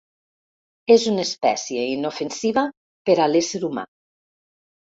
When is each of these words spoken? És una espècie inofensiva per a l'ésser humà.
És 0.95 1.05
una 1.11 1.25
espècie 1.27 1.83
inofensiva 1.91 2.65
per 3.11 3.19
a 3.27 3.31
l'ésser 3.35 3.65
humà. 3.71 3.87